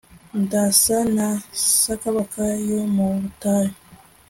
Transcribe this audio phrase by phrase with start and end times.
[0.41, 1.27] ndasa na
[1.81, 3.73] sakabaka yo mu butayu